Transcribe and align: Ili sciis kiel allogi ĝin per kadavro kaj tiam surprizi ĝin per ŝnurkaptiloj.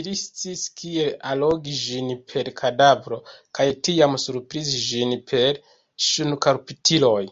Ili 0.00 0.12
sciis 0.20 0.62
kiel 0.80 1.10
allogi 1.30 1.74
ĝin 1.80 2.14
per 2.30 2.52
kadavro 2.62 3.20
kaj 3.60 3.68
tiam 3.90 4.16
surprizi 4.28 4.86
ĝin 4.86 5.18
per 5.34 5.62
ŝnurkaptiloj. 6.12 7.22